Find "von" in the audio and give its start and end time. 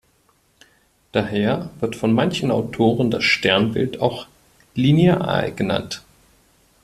1.95-2.11